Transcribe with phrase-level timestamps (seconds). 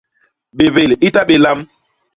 [0.57, 1.59] Bébél i ta bé lam!